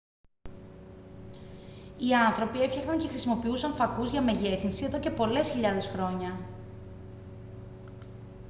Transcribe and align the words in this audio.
οι 1.97 2.13
άνθρωποι 2.27 2.61
έφτιαχναν 2.61 2.97
και 2.97 3.07
χρησιμοποιούσαν 3.07 3.73
φακούς 3.73 4.09
για 4.09 4.21
μεγέθυνση 4.21 4.85
εδώ 4.85 4.99
και 4.99 5.09
πολλές 5.09 5.49
χιλιάδες 5.49 5.87
χρόνια 5.87 6.39